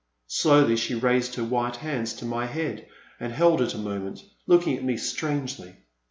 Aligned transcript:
Slowly 0.25 0.77
she 0.77 0.95
raised 0.95 1.35
her 1.35 1.43
white 1.43 1.75
hands 1.75 2.13
to 2.15 2.25
my 2.25 2.47
head 2.47 2.87
and 3.19 3.31
held 3.31 3.61
it 3.61 3.75
a 3.75 3.77
moment, 3.77 4.23
looking 4.47 4.75
at 4.75 4.83
me 4.83 4.97
strangely. 4.97 5.75